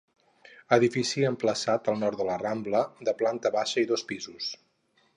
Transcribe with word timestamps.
Edifici 0.77 1.25
emplaçat 1.29 1.91
al 1.93 1.99
nord 2.05 2.19
de 2.23 2.27
la 2.31 2.39
Rambla, 2.45 2.83
de 3.11 3.17
planta 3.23 3.53
baixa 3.61 3.85
i 3.87 3.93
dos 3.93 4.09
pisos. 4.15 4.53